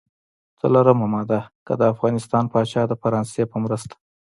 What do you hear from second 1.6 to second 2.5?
که د افغانستان